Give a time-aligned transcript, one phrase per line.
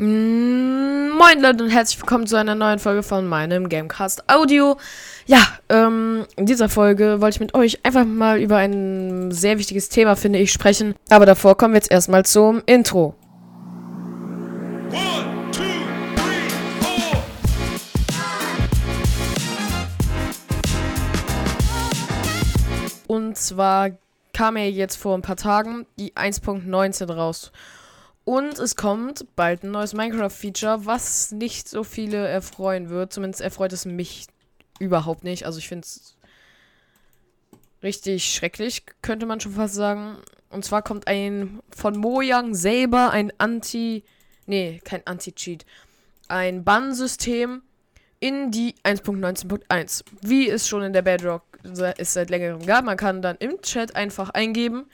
[0.00, 4.76] Mm, Moin Leute und herzlich willkommen zu einer neuen Folge von meinem Gamecast Audio.
[5.26, 9.88] Ja, ähm, in dieser Folge wollte ich mit euch einfach mal über ein sehr wichtiges
[9.88, 10.94] Thema, finde ich, sprechen.
[11.10, 13.16] Aber davor kommen wir jetzt erstmal zum Intro.
[23.08, 23.90] Und zwar
[24.32, 27.50] kam ja jetzt vor ein paar Tagen die 1.19 raus.
[28.28, 33.10] Und es kommt bald ein neues Minecraft-Feature, was nicht so viele erfreuen wird.
[33.10, 34.26] Zumindest erfreut es mich
[34.78, 35.46] überhaupt nicht.
[35.46, 36.18] Also ich finde es
[37.82, 40.18] richtig schrecklich, könnte man schon fast sagen.
[40.50, 44.04] Und zwar kommt ein von Mojang selber ein Anti...
[44.44, 45.64] Nee, kein Anti-Cheat.
[46.28, 47.62] Ein Bannsystem
[48.20, 50.04] in die 1.19.1.
[50.20, 51.44] Wie es schon in der Bedrock
[51.96, 52.84] es seit längerem gab.
[52.84, 54.84] Man kann dann im Chat einfach eingeben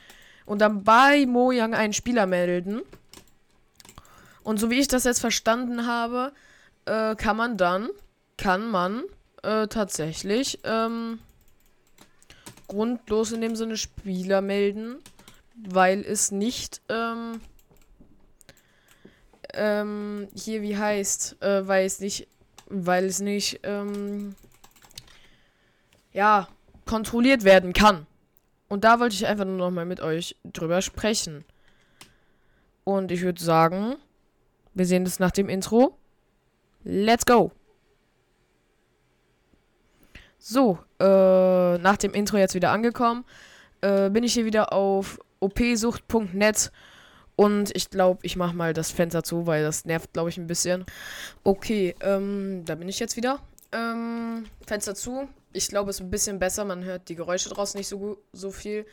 [0.46, 2.82] und dann bei Mojang einen Spieler melden.
[4.44, 6.32] Und so wie ich das jetzt verstanden habe,
[6.84, 7.88] äh, kann man dann,
[8.36, 9.02] kann man
[9.42, 11.18] äh, tatsächlich ähm,
[12.68, 14.96] grundlos in dem Sinne Spieler melden,
[15.56, 17.40] weil es nicht ähm,
[19.54, 22.28] ähm, hier wie heißt, äh, weil es nicht,
[22.66, 24.34] weil es nicht ähm,
[26.12, 26.48] ja
[26.86, 28.06] kontrolliert werden kann.
[28.68, 31.44] Und da wollte ich einfach nur noch mal mit euch drüber sprechen.
[32.82, 33.96] Und ich würde sagen,
[34.74, 35.96] wir sehen das nach dem Intro.
[36.84, 37.52] Let's go!
[40.38, 43.24] So, äh, nach dem Intro jetzt wieder angekommen,
[43.80, 46.70] äh, bin ich hier wieder auf opsucht.net
[47.36, 50.46] und ich glaube, ich mache mal das Fenster zu, weil das nervt, glaube ich, ein
[50.46, 50.84] bisschen.
[51.42, 53.40] Okay, ähm, da bin ich jetzt wieder.
[53.72, 55.28] Ähm, Fenster zu.
[55.52, 56.64] Ich glaube, es ist ein bisschen besser.
[56.64, 58.86] Man hört die Geräusche draußen nicht so, so viel.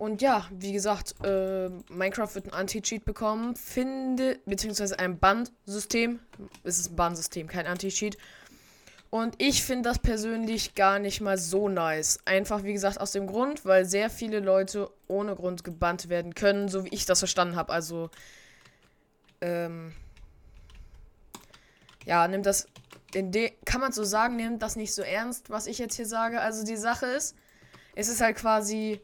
[0.00, 3.54] Und ja, wie gesagt, äh, Minecraft wird ein Anti-Cheat bekommen.
[3.54, 6.20] Finde, beziehungsweise ein Bandsystem.
[6.64, 8.16] Es ist ein Bandsystem, kein Anti-Cheat.
[9.10, 12.18] Und ich finde das persönlich gar nicht mal so nice.
[12.24, 16.70] Einfach, wie gesagt, aus dem Grund, weil sehr viele Leute ohne Grund gebannt werden können,
[16.70, 17.70] so wie ich das verstanden habe.
[17.70, 18.08] Also,
[19.42, 19.92] ähm,
[22.06, 22.68] ja, nimmt das,
[23.66, 26.40] kann man so sagen, nimmt das nicht so ernst, was ich jetzt hier sage.
[26.40, 27.36] Also, die Sache ist,
[27.94, 29.02] es ist halt quasi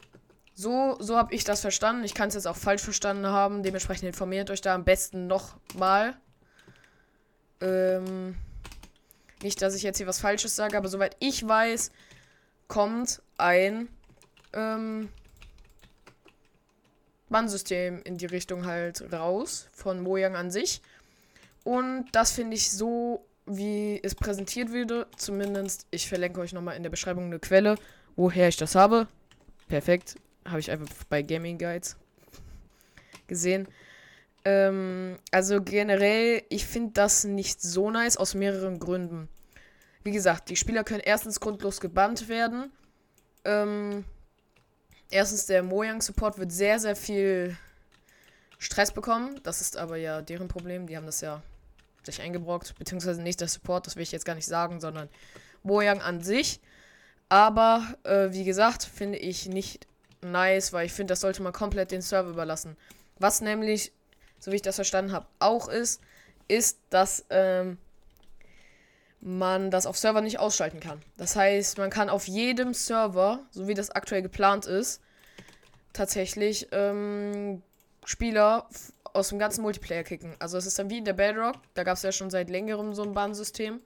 [0.59, 2.03] so, so habe ich das verstanden.
[2.03, 3.63] Ich kann es jetzt auch falsch verstanden haben.
[3.63, 6.17] Dementsprechend informiert euch da am besten nochmal.
[7.61, 8.37] Ähm,
[9.43, 11.91] nicht, dass ich jetzt hier was Falsches sage, aber soweit ich weiß,
[12.69, 13.89] kommt ein
[14.55, 15.11] ähm,
[17.29, 20.81] Bannsystem in die Richtung halt raus von Mojang an sich.
[21.65, 26.83] Und das finde ich so, wie es präsentiert wurde, zumindest, ich verlinke euch nochmal in
[26.83, 27.77] der Beschreibung eine Quelle,
[28.17, 29.07] woher ich das habe.
[29.69, 30.17] Perfekt.
[30.47, 31.97] Habe ich einfach bei Gaming Guides
[33.27, 33.69] gesehen.
[34.45, 39.29] Ähm, also generell, ich finde das nicht so nice aus mehreren Gründen.
[40.05, 42.71] Wie gesagt, die Spieler können erstens grundlos gebannt werden.
[43.45, 44.05] Ähm,
[45.11, 47.57] erstens, der Mojang-Support wird sehr, sehr viel
[48.59, 49.41] Stress bekommen.
[49.43, 50.87] Das ist aber ja deren Problem.
[50.87, 51.43] Die haben das ja
[52.05, 52.79] sich eingebrockt.
[52.79, 55.09] Beziehungsweise nicht der Support, das will ich jetzt gar nicht sagen, sondern
[55.65, 56.61] Mojang an sich.
[57.29, 59.89] Aber, äh, wie gesagt, finde ich nicht
[60.31, 62.77] nice, weil ich finde, das sollte man komplett den Server überlassen.
[63.19, 63.93] Was nämlich,
[64.39, 66.01] so wie ich das verstanden habe, auch ist,
[66.49, 67.79] ist, dass ähm,
[69.21, 71.03] man das auf Server nicht ausschalten kann.
[71.17, 75.01] Das heißt, man kann auf jedem Server, so wie das aktuell geplant ist,
[75.93, 77.63] tatsächlich ähm,
[78.05, 78.69] Spieler
[79.13, 80.37] aus dem ganzen Multiplayer kicken.
[80.39, 82.95] Also es ist dann wie in der Bedrock, da gab es ja schon seit längerem
[82.95, 83.81] so ein Bahnsystem,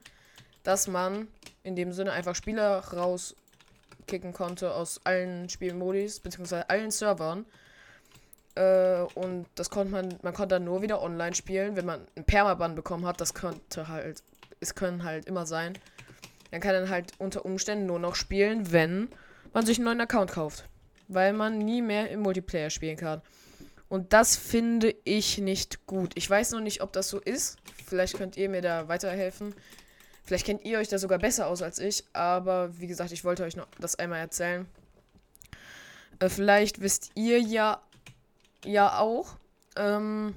[0.63, 1.27] dass man
[1.63, 2.83] in dem Sinne einfach Spieler
[4.01, 7.45] rauskicken konnte aus allen Spielmodis, beziehungsweise allen Servern.
[8.55, 12.25] Äh, und das konnte man, man konnte dann nur wieder online spielen, wenn man einen
[12.25, 13.21] Permaban bekommen hat.
[13.21, 14.23] Das könnte halt,
[14.59, 15.77] es können halt immer sein.
[16.51, 19.07] Dann kann man halt unter Umständen nur noch spielen, wenn
[19.53, 20.65] man sich einen neuen Account kauft.
[21.07, 23.21] Weil man nie mehr im Multiplayer spielen kann.
[23.89, 26.13] Und das finde ich nicht gut.
[26.15, 27.57] Ich weiß noch nicht, ob das so ist.
[27.85, 29.53] Vielleicht könnt ihr mir da weiterhelfen.
[30.23, 32.03] Vielleicht kennt ihr euch da sogar besser aus als ich.
[32.13, 34.65] Aber wie gesagt, ich wollte euch noch das einmal erzählen.
[36.19, 37.81] Äh, vielleicht wisst ihr ja,
[38.63, 39.35] ja auch,
[39.75, 40.35] ähm,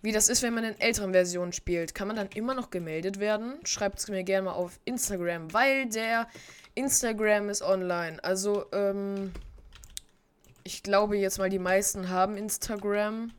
[0.00, 1.94] wie das ist, wenn man in älteren Versionen spielt.
[1.94, 3.54] Kann man dann immer noch gemeldet werden?
[3.64, 6.28] Schreibt es mir gerne mal auf Instagram, weil der
[6.76, 8.22] Instagram ist online.
[8.22, 9.32] Also, ähm,
[10.62, 13.32] ich glaube jetzt mal, die meisten haben Instagram.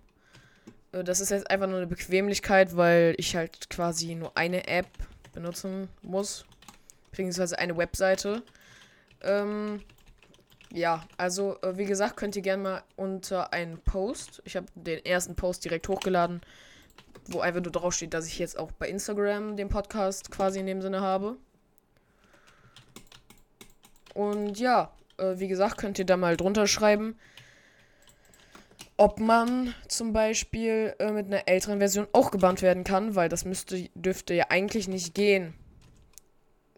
[0.92, 4.88] Äh, Das ist jetzt einfach nur eine Bequemlichkeit, weil ich halt quasi nur eine App
[5.34, 6.46] benutzen muss.
[7.12, 8.44] Beziehungsweise eine Webseite.
[9.22, 9.82] Ähm,
[10.72, 15.04] ja, also äh, wie gesagt, könnt ihr gerne mal unter einen Post, ich habe den
[15.04, 16.42] ersten Post direkt hochgeladen,
[17.26, 20.68] wo einfach nur drauf steht, dass ich jetzt auch bei Instagram den Podcast quasi in
[20.68, 21.38] dem Sinne habe.
[24.14, 27.18] Und ja, äh, wie gesagt, könnt ihr da mal drunter schreiben,
[29.00, 33.46] ob man zum Beispiel äh, mit einer älteren Version auch gebannt werden kann, weil das
[33.46, 35.54] müsste, dürfte ja eigentlich nicht gehen.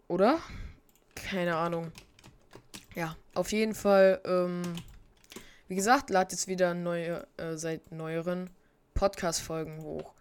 [0.06, 0.38] Oder?
[1.16, 1.90] Keine Ahnung.
[2.94, 4.62] Ja, auf jeden Fall, ähm,
[5.66, 8.50] wie gesagt, lad jetzt wieder neue, äh, seit neueren
[8.94, 10.14] Podcast-Folgen hoch.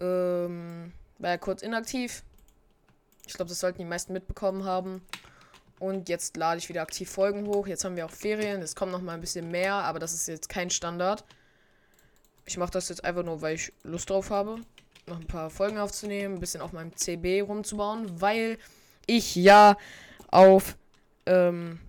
[0.00, 2.22] Ähm, war ja kurz inaktiv.
[3.26, 5.00] Ich glaube, das sollten die meisten mitbekommen haben.
[5.78, 7.66] Und jetzt lade ich wieder aktiv Folgen hoch.
[7.66, 8.62] Jetzt haben wir auch Ferien.
[8.62, 11.24] Es kommt noch mal ein bisschen mehr, aber das ist jetzt kein Standard.
[12.46, 14.60] Ich mache das jetzt einfach nur, weil ich Lust drauf habe,
[15.06, 18.58] noch ein paar Folgen aufzunehmen, ein bisschen auf meinem CB rumzubauen, weil
[19.06, 19.76] ich ja
[20.28, 20.76] auf
[21.26, 21.80] ähm,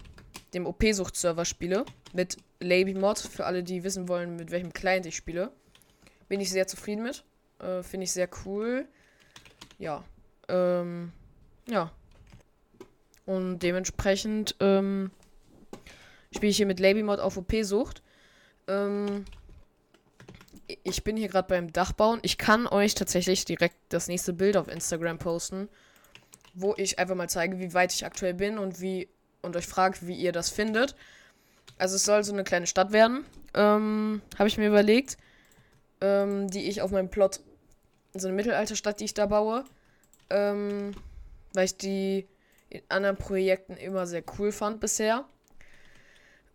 [0.53, 3.19] dem OP-Sucht-Server spiele mit LabyMod.
[3.19, 5.51] Für alle, die wissen wollen, mit welchem Client ich spiele.
[6.27, 7.23] Bin ich sehr zufrieden mit.
[7.59, 8.87] Äh, Finde ich sehr cool.
[9.77, 10.03] Ja.
[10.47, 11.11] Ähm,
[11.67, 11.91] ja.
[13.25, 15.11] Und dementsprechend ähm,
[16.33, 18.03] spiele ich hier mit LabyMod auf OP-Sucht.
[18.67, 19.25] Ähm,
[20.83, 22.19] ich bin hier gerade beim Dachbauen.
[22.21, 25.69] Ich kann euch tatsächlich direkt das nächste Bild auf Instagram posten,
[26.53, 29.09] wo ich einfach mal zeige, wie weit ich aktuell bin und wie
[29.41, 30.95] und euch frage, wie ihr das findet.
[31.77, 35.17] Also es soll so eine kleine Stadt werden, ähm, habe ich mir überlegt,
[36.01, 37.41] ähm, die ich auf meinem Plot,
[38.13, 39.65] so eine Mittelalterstadt, die ich da baue,
[40.29, 40.91] ähm,
[41.53, 42.27] weil ich die
[42.75, 45.25] in anderen Projekten immer sehr cool fand bisher.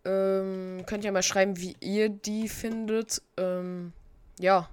[0.03, 3.21] Ähm, könnt ihr mal schreiben, wie ihr die findet.
[3.37, 3.93] Ähm,
[4.39, 4.69] ja.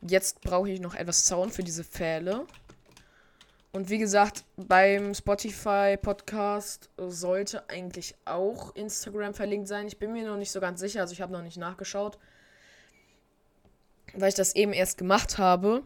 [0.00, 2.46] Jetzt brauche ich noch etwas Sound für diese Pfähle.
[3.72, 9.88] Und wie gesagt, beim Spotify Podcast sollte eigentlich auch Instagram verlinkt sein.
[9.88, 12.18] Ich bin mir noch nicht so ganz sicher, also ich habe noch nicht nachgeschaut,
[14.14, 15.82] weil ich das eben erst gemacht habe.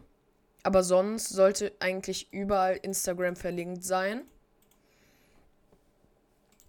[0.69, 4.21] Aber sonst sollte eigentlich überall Instagram verlinkt sein.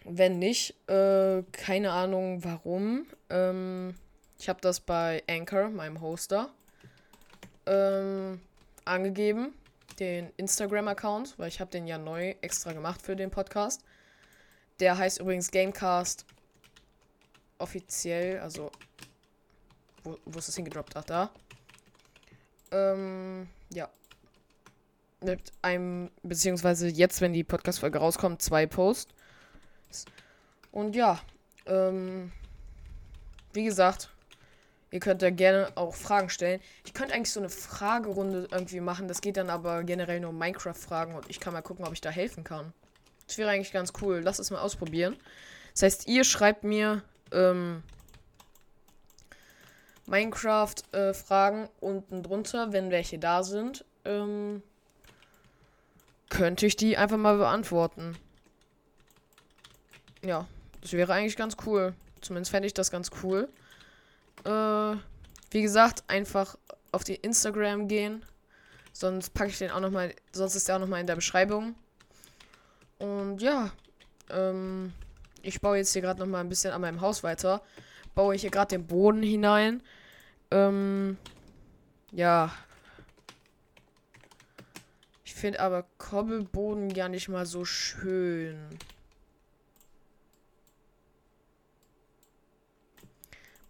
[0.05, 3.05] Wenn nicht, äh, keine Ahnung warum.
[3.29, 3.95] Ähm,
[4.39, 6.49] ich habe das bei Anchor, meinem Hoster,
[7.67, 8.41] ähm,
[8.87, 9.53] angegeben,
[9.99, 13.83] den Instagram-Account, weil ich habe den ja neu extra gemacht für den Podcast.
[14.81, 16.25] Der heißt übrigens Gamecast
[17.59, 18.71] offiziell, also
[20.05, 20.97] wo, wo ist das hingedroppt?
[20.97, 21.31] Ach, da.
[22.73, 23.89] Ähm, ja.
[25.23, 29.13] Mit einem, beziehungsweise jetzt, wenn die Podcast-Folge rauskommt, zwei Posts.
[30.73, 31.21] Und ja,
[31.67, 32.33] ähm,
[33.53, 34.11] wie gesagt,
[34.91, 36.61] ihr könnt da gerne auch Fragen stellen.
[36.85, 39.09] Ich könnte eigentlich so eine Fragerunde irgendwie machen.
[39.09, 42.01] Das geht dann aber generell nur um Minecraft-Fragen und ich kann mal gucken, ob ich
[42.01, 42.73] da helfen kann.
[43.27, 44.21] Das wäre eigentlich ganz cool.
[44.25, 45.17] Lass es mal ausprobieren.
[45.75, 47.03] Das heißt, ihr schreibt mir
[47.33, 47.83] ähm,
[50.11, 53.85] Minecraft-Fragen äh, unten drunter, wenn welche da sind.
[54.05, 54.63] Ähm,
[56.29, 58.17] könnte ich die einfach mal beantworten.
[60.23, 60.47] Ja,
[60.81, 61.95] das wäre eigentlich ganz cool.
[62.21, 63.49] Zumindest fände ich das ganz cool.
[64.45, 64.97] Äh,
[65.51, 66.57] wie gesagt, einfach
[66.93, 68.25] auf die Instagram gehen.
[68.93, 71.75] Sonst packe ich den auch nochmal, sonst ist der auch nochmal in der Beschreibung.
[72.99, 73.71] Und ja,
[74.29, 74.93] ähm,
[75.43, 77.63] ich baue jetzt hier gerade nochmal ein bisschen an meinem Haus weiter.
[78.15, 79.83] Baue ich hier gerade den Boden hinein.
[80.51, 81.17] Ähm,
[82.13, 82.53] ja.
[85.25, 88.79] Ich finde aber Kobbelboden gar nicht mal so schön.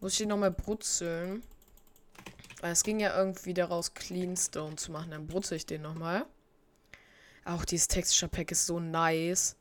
[0.00, 1.42] Muss ich den nochmal brutzeln?
[2.60, 5.10] Weil es ging ja irgendwie daraus, Cleanstone zu machen.
[5.10, 6.26] Dann brutzel ich den nochmal.
[7.44, 9.56] Auch dieses Texture Pack ist so nice.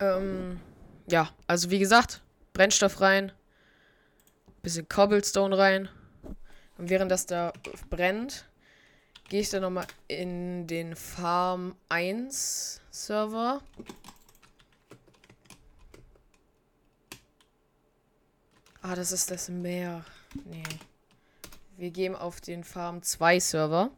[0.00, 0.60] Ähm,
[1.08, 3.32] ja, also wie gesagt, Brennstoff rein.
[4.62, 5.88] Bisschen Cobblestone rein.
[6.76, 7.52] Und während das da
[7.88, 8.46] brennt,
[9.28, 13.62] gehe ich dann nochmal in den Farm 1 Server.
[18.82, 20.04] Ah, das ist das Meer.
[20.44, 20.62] Nee.
[21.76, 23.90] Wir gehen auf den Farm 2 Server.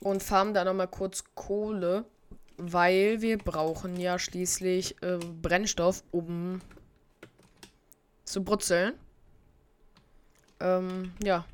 [0.00, 2.04] Und farmen da nochmal kurz Kohle.
[2.56, 6.60] Weil wir brauchen ja schließlich äh, Brennstoff, um
[8.24, 8.94] zu brutzeln.
[10.60, 11.44] Ähm, ja.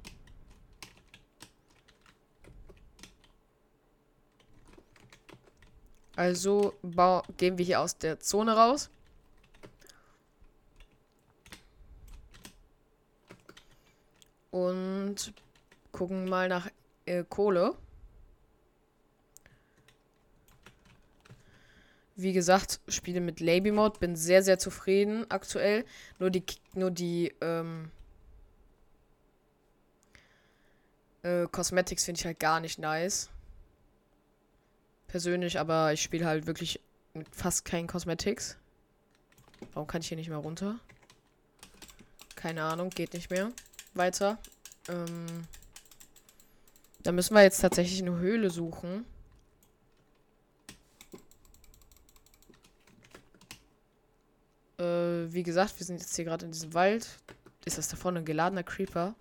[6.17, 6.75] Also
[7.37, 8.91] gehen wir hier aus der Zone raus.
[14.51, 15.33] Und
[15.91, 16.69] gucken mal nach
[17.07, 17.77] äh, Kohle.
[22.17, 25.85] wie gesagt, spiele mit Laby Mode, bin sehr, sehr zufrieden aktuell.
[26.19, 26.45] Nur die,
[26.75, 27.91] nur die, ähm,
[31.25, 33.31] äh, Cosmetics finde ich halt gar nicht nice.
[35.09, 36.81] Persönlich, aber ich spiele halt wirklich
[37.15, 38.57] mit fast keinen Cosmetics.
[39.73, 40.79] Warum kann ich hier nicht mehr runter?
[42.37, 43.51] Keine Ahnung, geht nicht mehr.
[43.95, 44.39] Weiter.
[44.89, 45.47] Ähm,
[47.03, 49.07] da müssen wir jetzt tatsächlich eine Höhle suchen.
[54.79, 57.09] Äh, wie gesagt, wir sind jetzt hier gerade in diesem Wald.
[57.65, 59.15] Ist das da vorne ein geladener Creeper?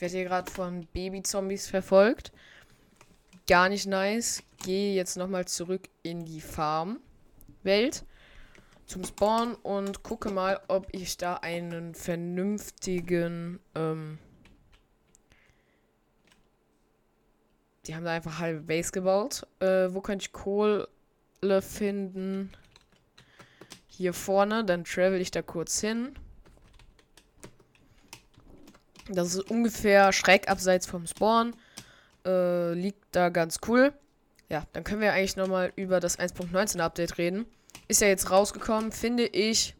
[0.00, 2.32] Ich werde hier gerade von Baby-Zombies verfolgt.
[3.46, 4.42] Gar nicht nice.
[4.64, 8.06] Gehe jetzt nochmal zurück in die Farm-Welt
[8.86, 13.60] zum Spawn und gucke mal, ob ich da einen vernünftigen.
[13.74, 14.18] Ähm
[17.86, 19.46] die haben da einfach halbe Base gebaut.
[19.58, 20.88] Äh, wo könnte ich Kohle
[21.60, 22.50] finden?
[23.86, 24.64] Hier vorne.
[24.64, 26.14] Dann travel ich da kurz hin.
[29.12, 31.54] Das ist ungefähr schräg abseits vom Spawn.
[32.24, 33.92] Äh, liegt da ganz cool.
[34.48, 37.46] Ja, dann können wir eigentlich nochmal über das 1.19 Update reden.
[37.88, 39.74] Ist ja jetzt rausgekommen, finde ich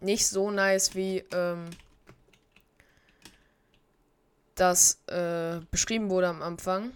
[0.00, 1.70] nicht so nice wie ähm,
[4.54, 6.92] das äh, beschrieben wurde am Anfang.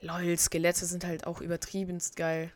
[0.00, 2.52] Lol, Skelette sind halt auch übertriebenst geil.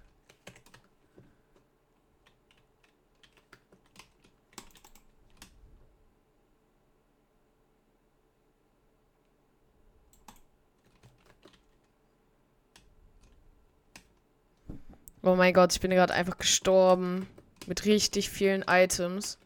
[15.23, 17.27] Oh mein Gott, ich bin gerade einfach gestorben.
[17.67, 19.39] Mit richtig vielen Items.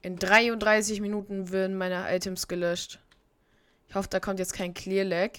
[0.00, 3.00] In 33 Minuten werden meine Items gelöscht.
[3.88, 5.32] Ich hoffe, da kommt jetzt kein Clear Lag.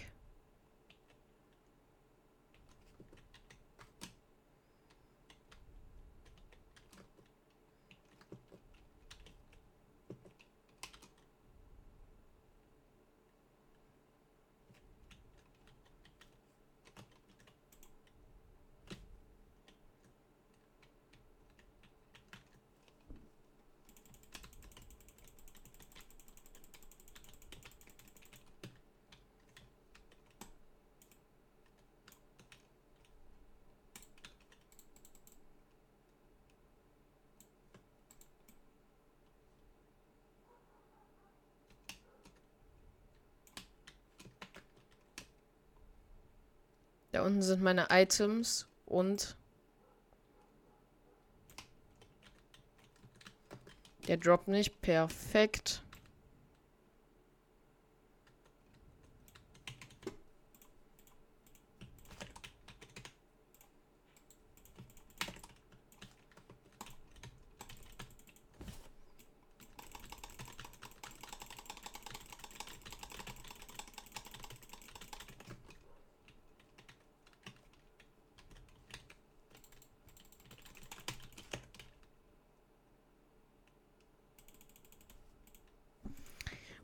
[47.14, 49.38] Da unten sind meine Items und
[54.08, 54.82] der droppt nicht.
[54.82, 55.84] Perfekt.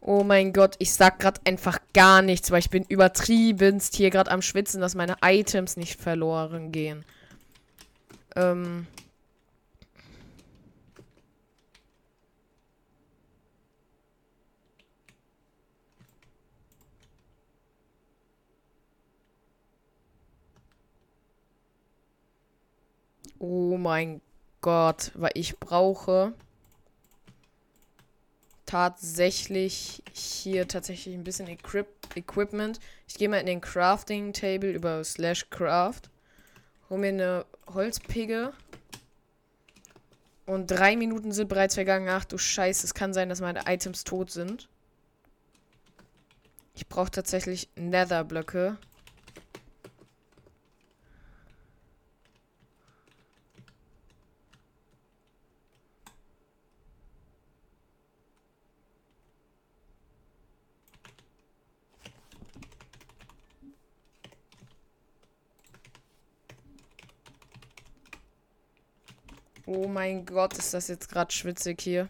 [0.02, 4.32] Oh mein Gott, ich sag gerade einfach gar nichts, weil ich bin übertriebenst hier gerade
[4.32, 7.04] am Schwitzen, dass meine Items nicht verloren gehen.
[8.36, 8.88] Ähm.
[23.38, 24.22] Oh mein
[24.62, 26.34] Gott, weil ich brauche
[28.70, 32.80] tatsächlich hier tatsächlich ein bisschen Equip Equipment.
[33.08, 36.02] Ich gehe mal in den Crafting Table über Slash Craft.
[36.90, 38.54] Hol mir eine Holzpigge.
[40.46, 42.10] Und drei Minuten sind bereits vergangen.
[42.10, 44.70] Ach du Scheiße, es kann sein, dass meine Items tot sind.
[46.76, 48.78] Ich brauche tatsächlich Netherblöcke.
[69.72, 72.10] Oh mein Gott, ist das jetzt gerade schwitzig hier.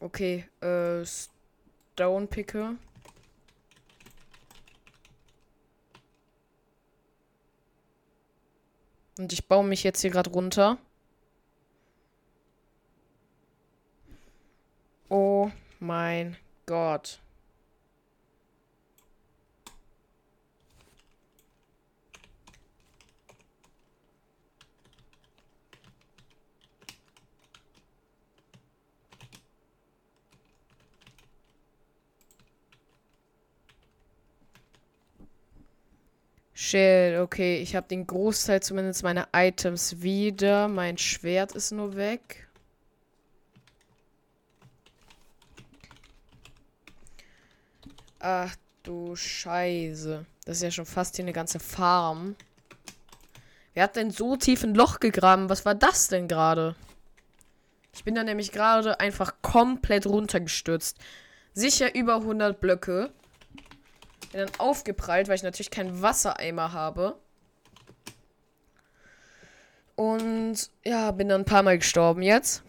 [0.00, 2.74] Okay, äh, Stone Picker.
[9.16, 10.76] Und ich baue mich jetzt hier gerade runter.
[15.08, 17.20] Oh mein Gott.
[36.72, 40.68] Shit, okay, ich habe den Großteil zumindest meiner Items wieder.
[40.68, 42.48] Mein Schwert ist nur weg.
[48.20, 50.24] Ach du Scheiße.
[50.46, 52.36] Das ist ja schon fast hier eine ganze Farm.
[53.74, 55.50] Wer hat denn so tief ein Loch gegraben?
[55.50, 56.74] Was war das denn gerade?
[57.92, 60.96] Ich bin da nämlich gerade einfach komplett runtergestürzt.
[61.52, 63.12] Sicher über 100 Blöcke.
[64.32, 67.16] Bin dann aufgeprallt, weil ich natürlich keinen Wassereimer habe.
[69.94, 72.62] Und ja, bin dann ein paar Mal gestorben jetzt.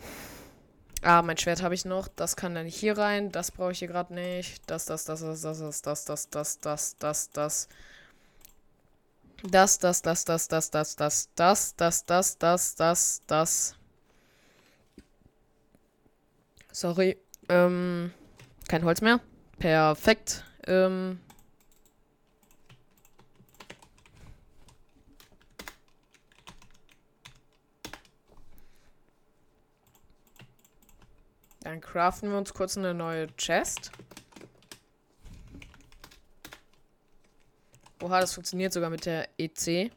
[1.01, 2.07] Ah, mein Schwert habe ich noch.
[2.07, 3.31] Das kann dann hier rein.
[3.31, 4.61] Das brauche ich hier gerade nicht.
[4.69, 7.67] Das, das, das, das, das, das, das, das, das, das, das, das.
[9.43, 13.75] Das, das, das, das, das, das, das, das, das, das, das, das, das.
[16.71, 17.17] Sorry.
[17.49, 18.13] Ähm,
[18.69, 19.19] kein Holz mehr.
[19.59, 20.45] Perfekt.
[20.67, 21.19] Ähm.
[31.63, 33.91] Dann craften wir uns kurz eine neue Chest.
[38.01, 39.89] Oha, das funktioniert sogar mit der EC.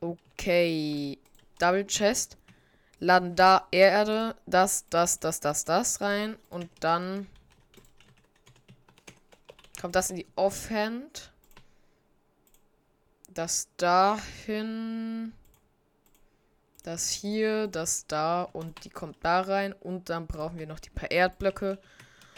[0.00, 1.18] Okay.
[1.58, 2.38] Double Chest.
[3.00, 6.36] Laden da Erde, das, das, das, das, das rein.
[6.48, 7.26] Und dann
[9.78, 11.32] kommt das in die Offhand.
[13.28, 15.05] Das dahin.
[16.86, 19.72] Das hier, das da und die kommt da rein.
[19.72, 21.80] Und dann brauchen wir noch die paar Erdblöcke.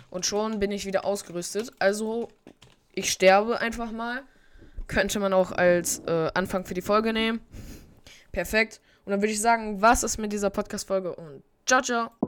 [0.08, 1.70] Und schon bin ich wieder ausgerüstet.
[1.78, 2.28] Also,
[2.92, 4.22] ich sterbe einfach mal.
[4.86, 7.42] Könnte man auch als äh, Anfang für die Folge nehmen.
[8.32, 8.80] Perfekt.
[9.04, 12.27] Und dann würde ich sagen, was ist mit dieser Podcast-Folge und ciao, ciao.